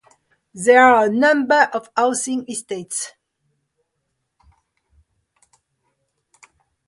[0.55, 3.11] There are a number of housing estates.